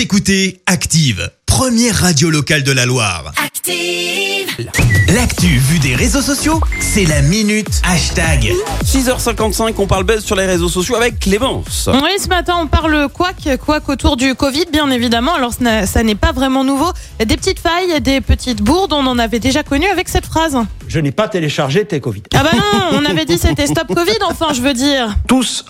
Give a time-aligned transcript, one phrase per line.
[0.00, 3.34] Vous écoutez Active, première radio locale de la Loire.
[3.36, 4.66] Active.
[5.14, 8.50] L'actu vue des réseaux sociaux, c'est la minute hashtag.
[8.82, 11.90] 6h55, on parle buzz sur les réseaux sociaux avec Clémence.
[11.92, 15.34] Oui, ce matin, on parle quack, quack autour du Covid, bien évidemment.
[15.34, 16.90] Alors, ça n'est pas vraiment nouveau.
[17.18, 20.56] Des petites failles, des petites bourdes, on en avait déjà connu avec cette phrase.
[20.88, 22.22] Je n'ai pas téléchargé tes Covid.
[22.34, 25.14] Ah bah non, on avait dit c'était stop Covid, enfin, je veux dire.
[25.28, 25.66] Tous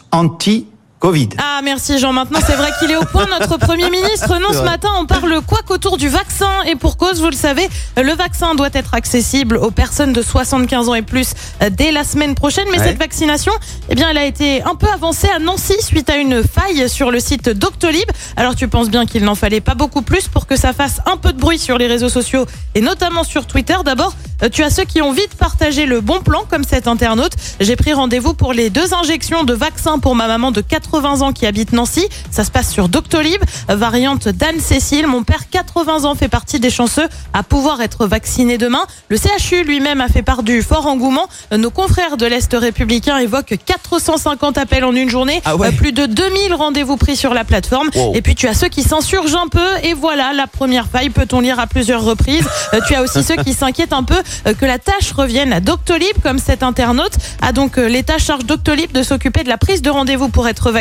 [1.02, 1.28] anti-Covid.
[1.38, 2.12] Ah, merci Jean.
[2.12, 4.38] Maintenant, c'est vrai qu'il est au point, notre Premier ministre.
[4.40, 6.62] Non, ce matin, on parle quack autour du vaccin.
[6.66, 10.88] Et pour cause, vous le savez, le vaccin doit être accessible aux personnes de 75
[10.88, 11.32] ans et plus
[11.62, 12.66] euh, dès la semaine prochaine.
[12.72, 12.86] Mais Ouais.
[12.86, 13.52] cette vaccination,
[13.88, 17.10] eh bien, elle a été un peu avancée à Nancy suite à une faille sur
[17.10, 18.08] le site Doctolib.
[18.36, 21.16] Alors, tu penses bien qu'il n'en fallait pas beaucoup plus pour que ça fasse un
[21.16, 23.74] peu de bruit sur les réseaux sociaux et notamment sur Twitter.
[23.84, 27.32] D'abord, euh, tu as ceux qui ont vite partagé le bon plan, comme cet internaute.
[27.60, 31.32] J'ai pris rendez-vous pour les deux injections de vaccin pour ma maman de 80 ans
[31.32, 32.06] qui habite Nancy.
[32.30, 35.06] Ça se passe sur Doctolib, variante d'Anne-Cécile.
[35.06, 38.82] Mon père, 80 ans, fait partie des chanceux à pouvoir être vacciné demain.
[39.08, 41.28] Le CHU lui-même a fait part du fort engouement.
[41.56, 45.68] Nos confrères de l'Est républicain évoquent 450 appels en une journée, Ah ouais.
[45.68, 47.88] Euh, plus de 2000 rendez-vous pris sur la plateforme.
[47.94, 48.14] Wow.
[48.14, 49.68] Et puis tu as ceux qui s'insurgent un peu.
[49.84, 52.46] Et voilà, la première faille peut-on lire à plusieurs reprises.
[52.74, 55.60] Euh, tu as aussi ceux qui s'inquiètent un peu euh, que la tâche revienne à
[55.60, 57.12] Doctolib, comme cet internaute
[57.42, 60.79] a donc l'État charge Doctolib de s'occuper de la prise de rendez-vous pour être vacciné.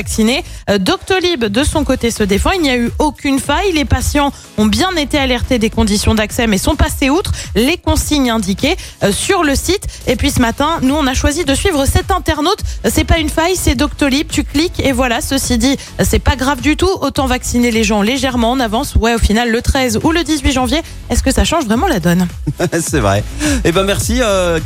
[0.69, 2.52] Euh, Doctolib, de son côté, se défend.
[2.52, 3.72] Il n'y a eu aucune faille.
[3.73, 8.30] Les patients ont bien été alertés des conditions d'accès, mais sont passés outre les consignes
[8.30, 9.83] indiquées euh, sur le site.
[10.08, 12.59] Et puis ce matin, nous, on a choisi de suivre cet internaute.
[12.89, 14.28] C'est pas une faille, c'est Doctolib.
[14.31, 15.22] Tu cliques et voilà.
[15.22, 16.91] Ceci dit, c'est pas grave du tout.
[17.02, 18.95] Autant vacciner les gens légèrement en avance.
[18.95, 22.00] Ouais, au final, le 13 ou le 18 janvier, est-ce que ça change vraiment la
[22.00, 22.28] donne?
[22.80, 23.23] C'est vrai.
[23.63, 24.59] Eh ben merci euh.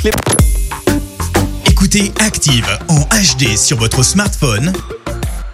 [1.66, 4.72] Écoutez Active en HD sur votre smartphone,